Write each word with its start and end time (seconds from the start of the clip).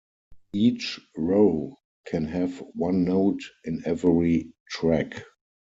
Each 0.53 0.99
row 1.15 1.77
can 2.07 2.25
have 2.25 2.57
one 2.73 3.03
note 3.03 3.43
in 3.65 3.83
every 3.85 4.51
track. 4.67 5.21